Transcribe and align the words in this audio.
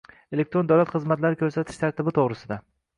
elektron 0.37 0.71
davlat 0.71 0.95
xizmatlari 0.95 1.41
ko‘rsatish 1.45 1.81
tartibi 1.87 2.19
to‘g‘risida 2.21 2.63